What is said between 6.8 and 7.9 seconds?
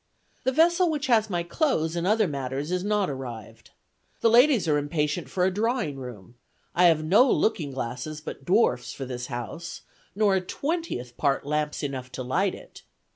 have no looking